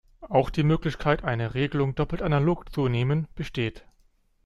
Auch 0.27 0.49
die 0.49 0.63
Möglichkeit, 0.63 1.23
eine 1.23 1.53
Regelung 1.53 1.93
doppelt 1.93 2.23
analog 2.23 2.73
zu 2.73 2.87
nehmen, 2.87 3.27
besteht. 3.35 3.85